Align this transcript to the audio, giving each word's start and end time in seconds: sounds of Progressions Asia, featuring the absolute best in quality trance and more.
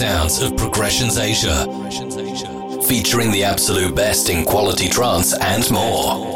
sounds 0.00 0.40
of 0.40 0.56
Progressions 0.56 1.18
Asia, 1.18 1.66
featuring 2.88 3.30
the 3.30 3.44
absolute 3.44 3.94
best 3.94 4.30
in 4.30 4.46
quality 4.46 4.88
trance 4.88 5.34
and 5.38 5.70
more. 5.70 6.29